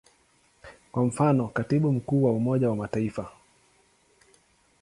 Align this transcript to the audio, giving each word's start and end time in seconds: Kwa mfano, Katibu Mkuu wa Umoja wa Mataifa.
Kwa 0.91 1.05
mfano, 1.05 1.47
Katibu 1.47 1.91
Mkuu 1.91 2.23
wa 2.23 2.31
Umoja 2.31 2.69
wa 2.69 2.75
Mataifa. 2.75 3.31